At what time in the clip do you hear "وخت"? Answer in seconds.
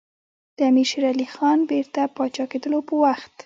3.03-3.31